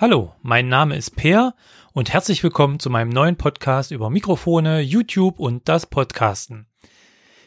Hallo, 0.00 0.32
mein 0.42 0.68
Name 0.68 0.94
ist 0.94 1.16
Peer 1.16 1.56
und 1.92 2.12
herzlich 2.12 2.44
willkommen 2.44 2.78
zu 2.78 2.88
meinem 2.88 3.08
neuen 3.08 3.34
Podcast 3.34 3.90
über 3.90 4.10
Mikrofone, 4.10 4.78
YouTube 4.78 5.40
und 5.40 5.68
das 5.68 5.86
Podcasten. 5.86 6.68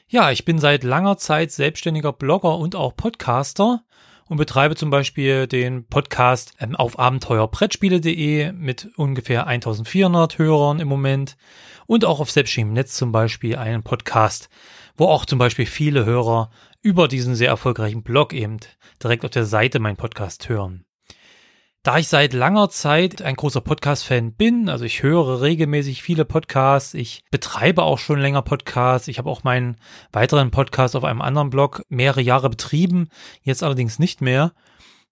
Ja, 0.09 0.31
ich 0.31 0.43
bin 0.43 0.59
seit 0.59 0.83
langer 0.83 1.15
Zeit 1.15 1.53
selbstständiger 1.53 2.11
Blogger 2.11 2.57
und 2.57 2.75
auch 2.75 2.93
Podcaster 2.93 3.85
und 4.27 4.35
betreibe 4.35 4.75
zum 4.75 4.89
Beispiel 4.89 5.47
den 5.47 5.87
Podcast 5.87 6.53
ähm, 6.59 6.75
auf 6.75 6.99
abenteuerbrettspiele.de 6.99 8.51
mit 8.51 8.89
ungefähr 8.97 9.47
1400 9.47 10.37
Hörern 10.37 10.81
im 10.81 10.89
Moment 10.89 11.37
und 11.85 12.03
auch 12.03 12.19
auf 12.19 12.31
Selbstständigem 12.31 12.73
Netz 12.73 12.95
zum 12.95 13.13
Beispiel 13.13 13.55
einen 13.55 13.83
Podcast, 13.83 14.49
wo 14.97 15.05
auch 15.05 15.25
zum 15.25 15.39
Beispiel 15.39 15.65
viele 15.65 16.03
Hörer 16.03 16.51
über 16.81 17.07
diesen 17.07 17.33
sehr 17.33 17.47
erfolgreichen 17.47 18.03
Blog 18.03 18.33
eben 18.33 18.57
direkt 19.01 19.23
auf 19.23 19.31
der 19.31 19.45
Seite 19.45 19.79
meinen 19.79 19.95
Podcast 19.95 20.49
hören. 20.49 20.83
Da 21.83 21.97
ich 21.97 22.09
seit 22.09 22.33
langer 22.33 22.69
Zeit 22.69 23.23
ein 23.23 23.35
großer 23.35 23.61
Podcast-Fan 23.61 24.33
bin, 24.33 24.69
also 24.69 24.85
ich 24.85 25.01
höre 25.01 25.41
regelmäßig 25.41 26.03
viele 26.03 26.25
Podcasts, 26.25 26.93
ich 26.93 27.23
betreibe 27.31 27.81
auch 27.81 27.97
schon 27.97 28.19
länger 28.19 28.43
Podcasts, 28.43 29.07
ich 29.07 29.17
habe 29.17 29.31
auch 29.31 29.43
meinen 29.43 29.77
weiteren 30.11 30.51
Podcast 30.51 30.95
auf 30.95 31.03
einem 31.03 31.21
anderen 31.23 31.49
Blog 31.49 31.83
mehrere 31.89 32.21
Jahre 32.21 32.51
betrieben, 32.51 33.09
jetzt 33.41 33.63
allerdings 33.63 33.97
nicht 33.97 34.21
mehr. 34.21 34.53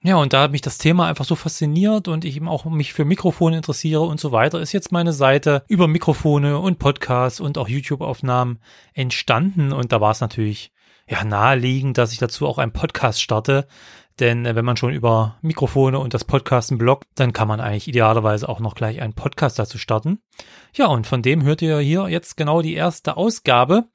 Ja, 0.03 0.17
und 0.17 0.31
da 0.31 0.47
mich 0.47 0.61
das 0.61 0.77
Thema 0.77 1.07
einfach 1.07 1.25
so 1.25 1.33
fasziniert 1.33 2.07
und 2.07 2.23
ich 2.23 2.35
eben 2.35 2.47
auch 2.47 2.65
mich 2.65 2.93
für 2.93 3.03
Mikrofone 3.03 3.57
interessiere 3.57 4.01
und 4.01 4.19
so 4.19 4.31
weiter, 4.31 4.61
ist 4.61 4.71
jetzt 4.71 4.91
meine 4.91 5.11
Seite 5.11 5.63
über 5.69 5.87
Mikrofone 5.87 6.59
und 6.59 6.77
Podcasts 6.77 7.39
und 7.39 7.57
auch 7.57 7.67
YouTube-Aufnahmen 7.67 8.59
entstanden 8.93 9.73
und 9.73 9.91
da 9.91 10.01
war 10.01 10.11
es 10.11 10.21
natürlich 10.21 10.71
ja 11.09 11.23
naheliegend, 11.23 11.97
dass 11.97 12.13
ich 12.13 12.19
dazu 12.19 12.47
auch 12.47 12.59
einen 12.59 12.73
Podcast 12.73 13.23
starte, 13.23 13.67
denn 14.19 14.45
äh, 14.45 14.55
wenn 14.55 14.65
man 14.65 14.77
schon 14.77 14.93
über 14.93 15.37
Mikrofone 15.41 15.99
und 15.99 16.13
das 16.13 16.25
Podcasten 16.25 16.77
bloggt, 16.77 17.07
dann 17.15 17.33
kann 17.33 17.47
man 17.47 17.59
eigentlich 17.59 17.87
idealerweise 17.87 18.47
auch 18.47 18.59
noch 18.59 18.75
gleich 18.75 19.01
einen 19.01 19.13
Podcast 19.13 19.59
dazu 19.59 19.77
starten. 19.77 20.19
Ja, 20.73 20.87
und 20.87 21.07
von 21.07 21.21
dem 21.21 21.43
hört 21.43 21.61
ihr 21.61 21.79
hier 21.79 22.07
jetzt 22.09 22.37
genau 22.37 22.61
die 22.61 22.73
erste 22.73 23.17
Ausgabe. 23.17 23.85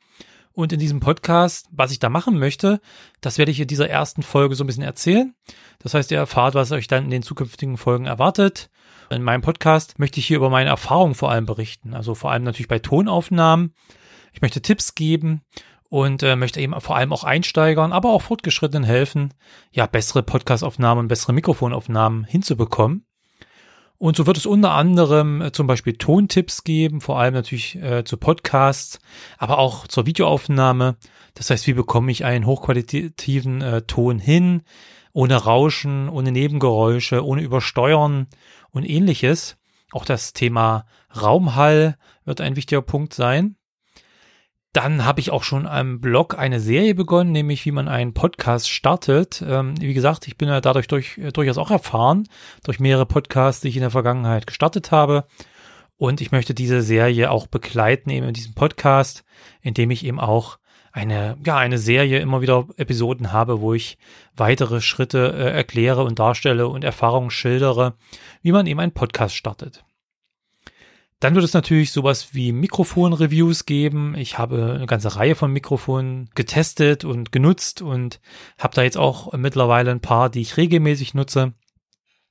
Und 0.53 0.73
in 0.73 0.79
diesem 0.79 1.01
Podcast, 1.01 1.69
was 1.73 1.91
ich 1.91 1.99
da 1.99 2.09
machen 2.09 2.39
möchte, 2.39 2.81
das 3.21 3.39
werde 3.39 3.51
ich 3.51 3.59
in 3.59 3.67
dieser 3.67 3.91
ersten 3.91 4.23
Folge 4.23 4.55
so 4.55 4.63
ein 4.63 4.69
bisschen 4.69 4.85
erzählen. 4.85 5.35
Das 5.81 5.95
heißt, 5.95 6.13
ihr 6.13 6.19
erfahrt, 6.19 6.55
was 6.55 6.71
euch 6.71 6.87
dann 6.87 7.05
in 7.05 7.11
den 7.11 7.23
zukünftigen 7.23 7.77
Folgen 7.77 8.07
erwartet. 8.07 8.71
In 9.11 9.25
meinem 9.25 9.43
Podcast 9.43 9.99
möchte 9.99 10.21
ich 10.21 10.27
hier 10.27 10.37
über 10.37 10.51
meine 10.51 10.71
Erfahrungen 10.71 11.17
vor 11.17 11.31
allem 11.31 11.45
berichten. 11.45 11.93
Also 11.93 12.15
vor 12.15 12.31
allem 12.31 12.45
natürlich 12.45 12.69
bei 12.69 12.79
Tonaufnahmen. 12.79 13.75
Ich 14.33 14.43
möchte 14.43 14.63
Tipps 14.63 14.95
geben 14.95 15.43
und 15.95 16.25
äh, 16.25 16.35
möchte 16.35 16.61
eben 16.61 16.75
vor 16.81 16.97
allem 16.97 17.13
auch 17.13 17.23
Einsteigern, 17.23 17.93
aber 17.93 18.11
auch 18.11 18.23
Fortgeschrittenen 18.23 18.83
helfen, 18.83 19.33
ja, 19.71 19.87
bessere 19.87 20.25
Podcastaufnahmen, 20.25 21.07
bessere 21.07 21.33
Mikrofonaufnahmen 21.33 22.25
hinzubekommen. 22.25 23.07
Und 23.97 24.17
so 24.17 24.27
wird 24.27 24.37
es 24.37 24.45
unter 24.45 24.73
anderem 24.73 25.41
äh, 25.41 25.53
zum 25.53 25.69
Beispiel 25.69 25.93
Tontipps 25.93 26.65
geben, 26.65 27.01
vor 27.01 27.21
allem 27.21 27.35
natürlich 27.35 27.77
äh, 27.77 28.03
zu 28.03 28.17
Podcasts, 28.17 28.99
aber 29.39 29.59
auch 29.59 29.87
zur 29.87 30.05
Videoaufnahme. 30.05 30.97
Das 31.35 31.51
heißt, 31.51 31.69
wie 31.69 31.75
bekomme 31.75 32.11
ich 32.11 32.25
einen 32.25 32.45
hochqualitativen 32.45 33.63
äh, 33.63 33.83
Ton 33.83 34.19
hin, 34.19 34.63
ohne 35.13 35.37
Rauschen, 35.37 36.09
ohne 36.09 36.33
Nebengeräusche, 36.33 37.25
ohne 37.25 37.43
Übersteuern 37.43 38.27
und 38.73 38.83
ähnliches. 38.83 39.59
Auch 39.93 40.05
das 40.05 40.33
Thema 40.33 40.87
Raumhall 41.15 41.99
wird 42.25 42.41
ein 42.41 42.57
wichtiger 42.57 42.83
Punkt 42.83 43.15
sein. 43.15 43.55
Dann 44.75 45.05
habe 45.05 45.21
ich 45.21 45.31
auch 45.31 45.45
schon 45.45 45.69
am 45.69 46.01
Blog 46.01 46.37
eine 46.37 46.59
Serie 46.59 46.97
begonnen, 46.97 47.31
nämlich 47.31 47.65
wie 47.65 47.71
man 47.71 47.87
einen 47.87 48.13
Podcast 48.13 48.69
startet. 48.69 49.41
Ähm, 49.47 49.81
wie 49.81 49.95
gesagt, 49.95 50.27
ich 50.27 50.37
bin 50.37 50.49
ja 50.49 50.61
dadurch 50.61 50.89
durch, 50.89 51.17
äh, 51.17 51.31
durchaus 51.31 51.59
auch 51.59 51.71
erfahren, 51.71 52.27
durch 52.65 52.81
mehrere 52.81 53.07
Podcasts, 53.07 53.61
die 53.63 53.69
ich 53.69 53.77
in 53.77 53.83
der 53.83 53.93
Vergangenheit 53.93 54.49
gestartet 54.49 54.91
habe. 54.91 55.27
Und 55.97 56.21
ich 56.21 56.33
möchte 56.33 56.55
diese 56.55 56.83
Serie 56.83 57.31
auch 57.31 57.47
begleiten, 57.47 58.11
eben 58.11 58.27
in 58.27 58.35
diesem 58.35 58.55
Podcast, 58.55 59.25
indem 59.63 59.93
ich 59.93 60.05
eben 60.05 60.19
auch 60.19 60.59
eine, 60.91 61.37
ja, 61.47 61.57
eine 61.57 61.79
Serie 61.79 62.19
immer 62.19 62.41
wieder 62.41 62.67
Episoden 62.77 63.31
habe, 63.31 63.61
wo 63.61 63.75
ich 63.75 63.97
weitere 64.35 64.81
Schritte 64.81 65.35
äh, 65.39 65.53
erkläre 65.53 66.03
und 66.03 66.19
darstelle 66.19 66.67
und 66.67 66.83
Erfahrungen 66.83 67.31
schildere, 67.31 67.95
wie 68.43 68.51
man 68.51 68.67
eben 68.67 68.81
einen 68.81 68.91
Podcast 68.91 69.37
startet. 69.37 69.85
Dann 71.25 71.35
wird 71.35 71.47
es 71.47 71.55
natürlich 71.55 71.91
sowas 71.91 72.35
wie 72.35 72.53
Mikrofon-Reviews 72.53 73.65
geben. 73.65 74.15
Ich 74.15 74.37
habe 74.37 74.75
eine 74.75 74.85
ganze 74.85 75.17
Reihe 75.17 75.35
von 75.35 75.51
Mikrofonen 75.51 76.29
getestet 76.35 77.07
und 77.07 77.33
genutzt 77.33 77.81
und 77.81 78.21
habe 78.59 78.75
da 78.75 78.83
jetzt 78.83 78.99
auch 78.99 79.33
mittlerweile 79.33 79.91
ein 79.91 80.01
paar, 80.01 80.29
die 80.29 80.43
ich 80.43 80.59
regelmäßig 80.59 81.15
nutze. 81.15 81.55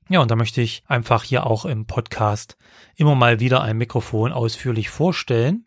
Ja, 0.10 0.22
und 0.22 0.30
da 0.30 0.36
möchte 0.36 0.62
ich 0.62 0.84
einfach 0.86 1.24
hier 1.24 1.48
auch 1.48 1.66
im 1.66 1.88
Podcast 1.88 2.56
immer 2.96 3.16
mal 3.16 3.40
wieder 3.40 3.64
ein 3.64 3.80
Mikrofon 3.80 4.32
ausführlich 4.32 4.92
vorstellen. 4.92 5.66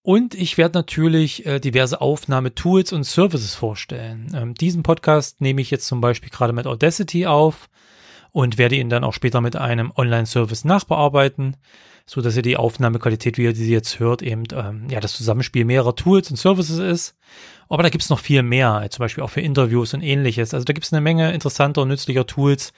Und 0.00 0.34
ich 0.34 0.56
werde 0.56 0.78
natürlich 0.78 1.44
äh, 1.44 1.60
diverse 1.60 2.00
Aufnahmetools 2.00 2.94
und 2.94 3.04
Services 3.04 3.54
vorstellen. 3.54 4.32
Ähm, 4.34 4.54
diesen 4.54 4.82
Podcast 4.82 5.42
nehme 5.42 5.60
ich 5.60 5.70
jetzt 5.70 5.88
zum 5.88 6.00
Beispiel 6.00 6.30
gerade 6.30 6.54
mit 6.54 6.66
Audacity 6.66 7.26
auf 7.26 7.68
und 8.32 8.58
werde 8.58 8.76
ihn 8.76 8.88
dann 8.88 9.04
auch 9.04 9.12
später 9.12 9.40
mit 9.40 9.56
einem 9.56 9.92
Online-Service 9.94 10.64
nachbearbeiten, 10.64 11.56
so 12.06 12.20
dass 12.20 12.36
ihr 12.36 12.42
die 12.42 12.56
Aufnahmequalität, 12.56 13.38
wie 13.38 13.44
ihr 13.44 13.54
sie 13.54 13.70
jetzt 13.70 14.00
hört, 14.00 14.22
eben 14.22 14.44
ähm, 14.54 14.88
ja 14.90 15.00
das 15.00 15.14
Zusammenspiel 15.14 15.64
mehrerer 15.64 15.94
Tools 15.94 16.30
und 16.30 16.36
Services 16.36 16.78
ist. 16.78 17.16
Aber 17.68 17.82
da 17.82 17.90
gibt's 17.90 18.10
noch 18.10 18.18
viel 18.18 18.42
mehr, 18.42 18.86
zum 18.90 19.04
Beispiel 19.04 19.22
auch 19.22 19.30
für 19.30 19.40
Interviews 19.40 19.94
und 19.94 20.02
ähnliches. 20.02 20.52
Also 20.54 20.64
da 20.64 20.72
gibt's 20.72 20.92
eine 20.92 21.00
Menge 21.00 21.32
interessanter 21.32 21.82
und 21.82 21.88
nützlicher 21.88 22.26
Tools 22.26 22.72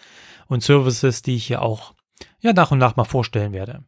und 0.47 0.63
Services, 0.63 1.23
die 1.23 1.37
ich 1.37 1.47
hier 1.47 1.63
auch 1.63 1.95
ja 2.41 2.53
nach 2.53 2.71
und 2.71 2.79
nach 2.79 2.97
mal 2.97 3.05
vorstellen 3.05 3.53
werde. 3.53 3.85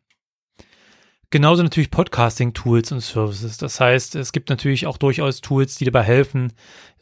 Genauso 1.30 1.62
natürlich 1.62 1.90
Podcasting-Tools 1.90 2.92
und 2.92 3.00
Services. 3.00 3.58
Das 3.58 3.80
heißt, 3.80 4.14
es 4.14 4.32
gibt 4.32 4.48
natürlich 4.48 4.86
auch 4.86 4.96
durchaus 4.96 5.40
Tools, 5.40 5.74
die 5.74 5.84
dabei 5.84 6.04
helfen, 6.04 6.52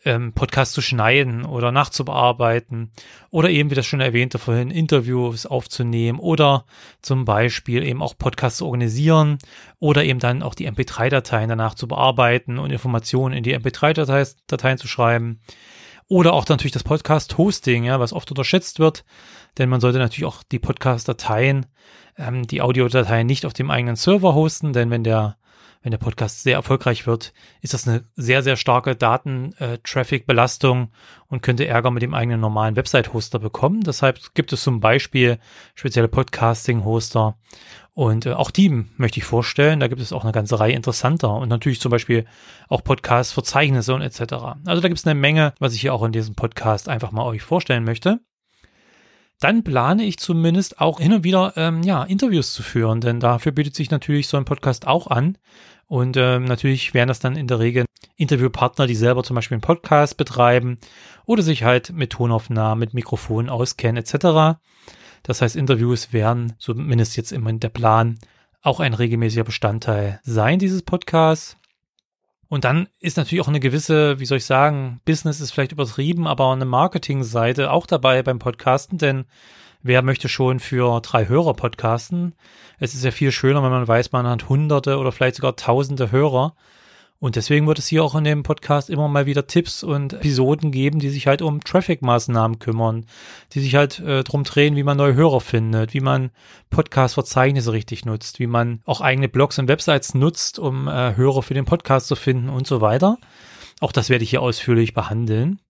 ähm, 0.04 0.32
Podcasts 0.32 0.74
zu 0.74 0.80
schneiden 0.80 1.44
oder 1.44 1.72
nachzubearbeiten 1.72 2.90
oder 3.30 3.50
eben, 3.50 3.70
wie 3.70 3.74
das 3.74 3.86
schon 3.86 4.00
erwähnte 4.00 4.38
vorhin, 4.38 4.70
Interviews 4.70 5.46
aufzunehmen 5.46 6.18
oder 6.18 6.64
zum 7.02 7.24
Beispiel 7.24 7.82
eben 7.82 8.02
auch 8.02 8.16
Podcasts 8.16 8.58
zu 8.58 8.66
organisieren 8.66 9.38
oder 9.78 10.04
eben 10.04 10.20
dann 10.20 10.42
auch 10.42 10.54
die 10.54 10.68
MP3-Dateien 10.70 11.48
danach 11.48 11.74
zu 11.74 11.88
bearbeiten 11.88 12.58
und 12.58 12.70
Informationen 12.70 13.34
in 13.34 13.44
die 13.44 13.56
MP3-Dateien 13.56 14.78
zu 14.78 14.88
schreiben. 14.88 15.40
Oder 16.08 16.32
auch 16.32 16.46
natürlich 16.48 16.72
das 16.72 16.84
Podcast-Hosting, 16.84 17.84
ja, 17.84 17.98
was 17.98 18.12
oft 18.12 18.30
unterschätzt 18.30 18.78
wird, 18.78 19.04
denn 19.58 19.68
man 19.68 19.80
sollte 19.80 19.98
natürlich 19.98 20.26
auch 20.26 20.42
die 20.42 20.58
Podcast-Dateien, 20.58 21.66
ähm, 22.18 22.46
die 22.46 22.60
Audiodateien 22.60 23.26
nicht 23.26 23.46
auf 23.46 23.52
dem 23.52 23.70
eigenen 23.70 23.96
Server 23.96 24.34
hosten, 24.34 24.72
denn 24.72 24.90
wenn 24.90 25.04
der 25.04 25.36
wenn 25.84 25.90
der 25.90 25.98
Podcast 25.98 26.42
sehr 26.42 26.54
erfolgreich 26.54 27.06
wird, 27.06 27.34
ist 27.60 27.74
das 27.74 27.86
eine 27.86 28.04
sehr, 28.16 28.42
sehr 28.42 28.56
starke 28.56 28.96
Daten-Traffic-Belastung 28.96 30.88
und 31.28 31.42
könnte 31.42 31.66
Ärger 31.66 31.90
mit 31.90 32.02
dem 32.02 32.14
eigenen 32.14 32.40
normalen 32.40 32.74
Website-Hoster 32.74 33.38
bekommen. 33.38 33.82
Deshalb 33.82 34.18
gibt 34.32 34.54
es 34.54 34.62
zum 34.62 34.80
Beispiel 34.80 35.38
spezielle 35.74 36.08
Podcasting-Hoster 36.08 37.36
und 37.92 38.24
äh, 38.24 38.32
auch 38.32 38.50
die 38.50 38.86
möchte 38.96 39.18
ich 39.20 39.24
vorstellen. 39.24 39.78
Da 39.78 39.88
gibt 39.88 40.00
es 40.00 40.14
auch 40.14 40.24
eine 40.24 40.32
ganze 40.32 40.58
Reihe 40.58 40.72
interessanter 40.72 41.34
und 41.34 41.50
natürlich 41.50 41.80
zum 41.80 41.90
Beispiel 41.90 42.24
auch 42.68 42.82
Podcast-Verzeichnisse 42.82 43.94
und 43.94 44.00
etc. 44.00 44.20
Also 44.64 44.80
da 44.80 44.88
gibt 44.88 44.98
es 44.98 45.06
eine 45.06 45.20
Menge, 45.20 45.52
was 45.58 45.74
ich 45.74 45.82
hier 45.82 45.92
auch 45.92 46.02
in 46.02 46.12
diesem 46.12 46.34
Podcast 46.34 46.88
einfach 46.88 47.12
mal 47.12 47.26
euch 47.26 47.42
vorstellen 47.42 47.84
möchte 47.84 48.20
dann 49.44 49.62
plane 49.62 50.04
ich 50.04 50.18
zumindest 50.18 50.80
auch 50.80 51.00
hin 51.00 51.12
und 51.12 51.22
wieder 51.22 51.52
ähm, 51.56 51.82
ja, 51.82 52.02
Interviews 52.02 52.54
zu 52.54 52.62
führen, 52.62 53.02
denn 53.02 53.20
dafür 53.20 53.52
bietet 53.52 53.74
sich 53.74 53.90
natürlich 53.90 54.26
so 54.26 54.38
ein 54.38 54.46
Podcast 54.46 54.86
auch 54.86 55.06
an. 55.06 55.36
Und 55.86 56.16
ähm, 56.16 56.44
natürlich 56.44 56.94
wären 56.94 57.08
das 57.08 57.18
dann 57.18 57.36
in 57.36 57.46
der 57.46 57.58
Regel 57.58 57.84
Interviewpartner, 58.16 58.86
die 58.86 58.94
selber 58.94 59.22
zum 59.22 59.34
Beispiel 59.34 59.56
einen 59.56 59.60
Podcast 59.60 60.16
betreiben 60.16 60.78
oder 61.26 61.42
sich 61.42 61.62
halt 61.62 61.92
mit 61.92 62.12
Tonaufnahmen, 62.12 62.78
mit 62.78 62.94
Mikrofonen 62.94 63.50
auskennen 63.50 64.02
etc. 64.02 64.58
Das 65.22 65.42
heißt, 65.42 65.56
Interviews 65.56 66.14
werden 66.14 66.54
zumindest 66.58 67.18
jetzt 67.18 67.30
immer 67.30 67.52
der 67.52 67.68
Plan 67.68 68.18
auch 68.62 68.80
ein 68.80 68.94
regelmäßiger 68.94 69.44
Bestandteil 69.44 70.20
sein 70.22 70.58
dieses 70.58 70.82
Podcasts. 70.82 71.58
Und 72.54 72.62
dann 72.62 72.88
ist 73.00 73.16
natürlich 73.16 73.42
auch 73.42 73.48
eine 73.48 73.58
gewisse, 73.58 74.20
wie 74.20 74.26
soll 74.26 74.38
ich 74.38 74.46
sagen, 74.46 75.00
Business 75.04 75.40
ist 75.40 75.50
vielleicht 75.50 75.72
übertrieben, 75.72 76.28
aber 76.28 76.52
eine 76.52 76.64
Marketingseite 76.64 77.72
auch 77.72 77.84
dabei 77.84 78.22
beim 78.22 78.38
Podcasten, 78.38 78.96
denn 78.96 79.24
wer 79.82 80.02
möchte 80.02 80.28
schon 80.28 80.60
für 80.60 81.00
drei 81.00 81.26
Hörer 81.26 81.54
podcasten? 81.54 82.36
Es 82.78 82.94
ist 82.94 83.02
ja 83.02 83.10
viel 83.10 83.32
schöner, 83.32 83.60
wenn 83.64 83.72
man 83.72 83.88
weiß, 83.88 84.12
man 84.12 84.28
hat 84.28 84.48
hunderte 84.48 84.98
oder 84.98 85.10
vielleicht 85.10 85.34
sogar 85.34 85.56
tausende 85.56 86.12
Hörer 86.12 86.54
und 87.20 87.36
deswegen 87.36 87.66
wird 87.66 87.78
es 87.78 87.86
hier 87.86 88.04
auch 88.04 88.14
in 88.14 88.24
dem 88.24 88.42
Podcast 88.42 88.90
immer 88.90 89.08
mal 89.08 89.24
wieder 89.24 89.46
Tipps 89.46 89.82
und 89.82 90.12
Episoden 90.12 90.72
geben, 90.72 90.98
die 90.98 91.08
sich 91.08 91.26
halt 91.26 91.40
um 91.40 91.62
Traffic-Maßnahmen 91.62 92.58
kümmern, 92.58 93.06
die 93.52 93.60
sich 93.60 93.74
halt 93.76 93.98
äh, 94.00 94.24
drum 94.24 94.44
drehen, 94.44 94.76
wie 94.76 94.82
man 94.82 94.98
neue 94.98 95.14
Hörer 95.14 95.40
findet, 95.40 95.94
wie 95.94 96.00
man 96.00 96.30
Podcast-Verzeichnisse 96.70 97.72
richtig 97.72 98.04
nutzt, 98.04 98.40
wie 98.40 98.46
man 98.46 98.82
auch 98.84 99.00
eigene 99.00 99.28
Blogs 99.28 99.58
und 99.58 99.68
Websites 99.68 100.14
nutzt, 100.14 100.58
um 100.58 100.86
äh, 100.86 101.16
Hörer 101.16 101.42
für 101.42 101.54
den 101.54 101.64
Podcast 101.64 102.08
zu 102.08 102.16
finden 102.16 102.50
und 102.50 102.66
so 102.66 102.80
weiter. 102.80 103.16
Auch 103.80 103.92
das 103.92 104.10
werde 104.10 104.24
ich 104.24 104.30
hier 104.30 104.42
ausführlich 104.42 104.92
behandeln. 104.92 105.60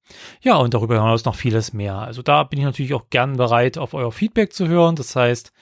Ja, 0.41 0.57
und 0.57 0.75
darüber 0.75 0.95
hinaus 0.95 1.25
noch 1.25 1.35
vieles 1.35 1.73
mehr. 1.73 1.97
Also 1.97 2.23
da 2.23 2.45
bin 2.45 2.59
ich 2.59 2.65
natürlich 2.65 2.95
auch 2.95 3.09
gern 3.11 3.37
bereit, 3.37 3.79
auf 3.79 3.95
euer 3.95 4.13
Feedback 4.13 4.53
zu 4.53 4.69
hören. 4.69 4.97
Das 4.97 5.17
heißt, 5.17 5.53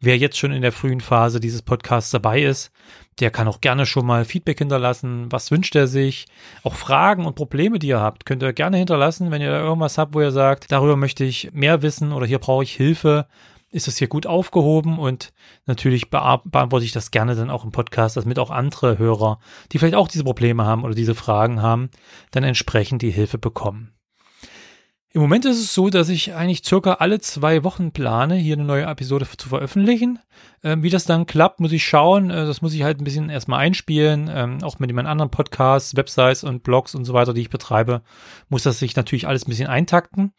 wer 0.00 0.16
jetzt 0.18 0.38
schon 0.38 0.52
in 0.52 0.62
der 0.62 0.72
frühen 0.72 1.00
Phase 1.00 1.40
dieses 1.40 1.62
Podcasts 1.62 2.10
dabei 2.10 2.42
ist, 2.42 2.72
der 3.20 3.30
kann 3.30 3.46
auch 3.48 3.60
gerne 3.60 3.86
schon 3.86 4.06
mal 4.06 4.24
Feedback 4.24 4.58
hinterlassen. 4.58 5.30
Was 5.30 5.50
wünscht 5.50 5.76
er 5.76 5.86
sich? 5.86 6.26
Auch 6.62 6.74
Fragen 6.74 7.26
und 7.26 7.36
Probleme, 7.36 7.78
die 7.78 7.88
ihr 7.88 8.00
habt, 8.00 8.26
könnt 8.26 8.42
ihr 8.42 8.52
gerne 8.52 8.78
hinterlassen, 8.78 9.30
wenn 9.30 9.42
ihr 9.42 9.50
da 9.50 9.60
irgendwas 9.60 9.98
habt, 9.98 10.14
wo 10.14 10.20
ihr 10.20 10.32
sagt, 10.32 10.72
darüber 10.72 10.96
möchte 10.96 11.24
ich 11.24 11.50
mehr 11.52 11.82
wissen 11.82 12.12
oder 12.12 12.26
hier 12.26 12.38
brauche 12.38 12.64
ich 12.64 12.72
Hilfe 12.72 13.26
ist 13.72 13.88
es 13.88 13.96
hier 13.96 14.08
gut 14.08 14.26
aufgehoben 14.26 14.98
und 14.98 15.32
natürlich 15.66 16.10
beantworte 16.10 16.84
ich 16.84 16.92
das 16.92 17.10
gerne 17.10 17.34
dann 17.34 17.50
auch 17.50 17.64
im 17.64 17.72
Podcast, 17.72 18.16
damit 18.16 18.38
auch 18.38 18.50
andere 18.50 18.98
Hörer, 18.98 19.40
die 19.72 19.78
vielleicht 19.78 19.94
auch 19.94 20.08
diese 20.08 20.24
Probleme 20.24 20.64
haben 20.64 20.84
oder 20.84 20.94
diese 20.94 21.14
Fragen 21.14 21.62
haben, 21.62 21.90
dann 22.30 22.44
entsprechend 22.44 23.02
die 23.02 23.10
Hilfe 23.10 23.38
bekommen. 23.38 23.92
Im 25.14 25.20
Moment 25.20 25.44
ist 25.44 25.60
es 25.60 25.74
so, 25.74 25.90
dass 25.90 26.08
ich 26.08 26.32
eigentlich 26.32 26.64
circa 26.64 26.94
alle 26.94 27.20
zwei 27.20 27.64
Wochen 27.64 27.92
plane, 27.92 28.36
hier 28.36 28.54
eine 28.54 28.64
neue 28.64 28.84
Episode 28.84 29.26
zu 29.36 29.50
veröffentlichen. 29.50 30.18
Ähm, 30.64 30.82
wie 30.82 30.88
das 30.88 31.04
dann 31.04 31.26
klappt, 31.26 31.60
muss 31.60 31.72
ich 31.72 31.84
schauen. 31.84 32.30
Äh, 32.30 32.46
das 32.46 32.62
muss 32.62 32.72
ich 32.72 32.82
halt 32.82 32.98
ein 32.98 33.04
bisschen 33.04 33.28
erstmal 33.28 33.58
einspielen. 33.58 34.30
Ähm, 34.32 34.58
auch 34.62 34.78
mit 34.78 34.90
meinen 34.90 35.06
anderen 35.06 35.30
Podcasts, 35.30 35.96
Websites 35.96 36.44
und 36.44 36.62
Blogs 36.62 36.94
und 36.94 37.04
so 37.04 37.12
weiter, 37.12 37.34
die 37.34 37.42
ich 37.42 37.50
betreibe, 37.50 38.00
muss 38.48 38.62
das 38.62 38.78
sich 38.78 38.96
natürlich 38.96 39.28
alles 39.28 39.46
ein 39.46 39.50
bisschen 39.50 39.68
eintakten. 39.68 40.32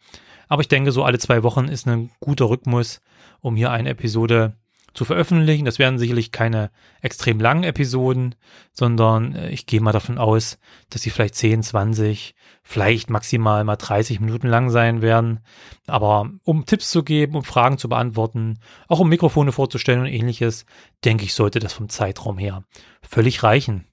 Aber 0.54 0.60
ich 0.60 0.68
denke, 0.68 0.92
so 0.92 1.02
alle 1.02 1.18
zwei 1.18 1.42
Wochen 1.42 1.64
ist 1.64 1.88
ein 1.88 2.12
guter 2.20 2.48
Rhythmus, 2.48 3.00
um 3.40 3.56
hier 3.56 3.72
eine 3.72 3.88
Episode 3.88 4.54
zu 4.92 5.04
veröffentlichen. 5.04 5.64
Das 5.64 5.80
werden 5.80 5.98
sicherlich 5.98 6.30
keine 6.30 6.70
extrem 7.02 7.40
langen 7.40 7.64
Episoden, 7.64 8.36
sondern 8.70 9.34
äh, 9.34 9.50
ich 9.50 9.66
gehe 9.66 9.80
mal 9.80 9.90
davon 9.90 10.16
aus, 10.16 10.60
dass 10.90 11.02
sie 11.02 11.10
vielleicht 11.10 11.34
10, 11.34 11.64
20, 11.64 12.36
vielleicht 12.62 13.10
maximal 13.10 13.64
mal 13.64 13.74
30 13.74 14.20
Minuten 14.20 14.46
lang 14.46 14.70
sein 14.70 15.02
werden. 15.02 15.40
Aber 15.88 16.30
um 16.44 16.66
Tipps 16.66 16.88
zu 16.92 17.02
geben, 17.02 17.34
um 17.34 17.42
Fragen 17.42 17.76
zu 17.76 17.88
beantworten, 17.88 18.60
auch 18.86 19.00
um 19.00 19.08
Mikrofone 19.08 19.50
vorzustellen 19.50 20.02
und 20.02 20.06
ähnliches, 20.06 20.66
denke 21.04 21.24
ich, 21.24 21.34
sollte 21.34 21.58
das 21.58 21.72
vom 21.72 21.88
Zeitraum 21.88 22.38
her 22.38 22.62
völlig 23.02 23.42
reichen. 23.42 23.88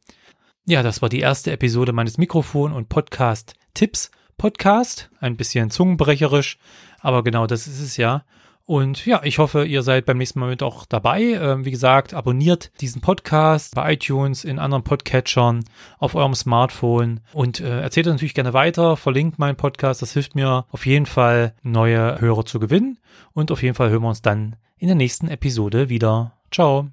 Ja, 0.68 0.84
das 0.84 1.02
war 1.02 1.10
die 1.10 1.22
erste 1.22 1.52
Episode 1.52 1.92
meines 1.92 2.20
Mikrofon- 2.20 2.72
und 2.72 2.88
Podcast-Tipps. 2.88 4.12
Podcast, 4.42 5.12
ein 5.20 5.38
bisschen 5.38 5.70
zungenbrecherisch, 5.70 6.58
aber 7.00 7.24
genau 7.24 7.46
das 7.46 7.68
ist 7.68 7.80
es 7.80 7.96
ja. 7.96 8.24
Und 8.66 9.06
ja, 9.06 9.22
ich 9.24 9.38
hoffe, 9.38 9.66
ihr 9.66 9.84
seid 9.84 10.08
beim 10.08 10.18
nächsten 10.18 10.40
Mal 10.40 10.50
mit 10.50 10.64
auch 10.64 10.88
dabei. 10.88 11.22
Ähm, 11.22 11.64
wie 11.64 11.70
gesagt, 11.70 12.16
abonniert 12.16 12.72
diesen 12.82 13.02
Podcast 13.02 13.76
bei 13.76 13.94
iTunes, 13.94 14.44
in 14.44 14.58
anderen 14.58 14.84
Podcatchern, 14.84 15.64
auf 16.00 16.16
eurem 16.16 16.34
Smartphone 16.34 17.20
und 17.34 17.60
äh, 17.60 17.82
erzählt 17.82 18.08
natürlich 18.08 18.34
gerne 18.34 18.54
weiter, 18.54 18.98
verlinkt 18.98 19.38
meinen 19.38 19.58
Podcast. 19.58 20.02
Das 20.02 20.14
hilft 20.14 20.34
mir 20.34 20.66
auf 20.72 20.88
jeden 20.88 21.06
Fall, 21.06 21.54
neue 21.62 22.20
Hörer 22.20 22.44
zu 22.44 22.60
gewinnen. 22.60 22.98
Und 23.34 23.52
auf 23.52 23.62
jeden 23.62 23.76
Fall 23.76 23.92
hören 23.92 24.02
wir 24.02 24.10
uns 24.10 24.24
dann 24.24 24.56
in 24.80 24.88
der 24.88 24.96
nächsten 24.96 25.28
Episode 25.28 25.90
wieder. 25.90 26.34
Ciao. 26.50 26.90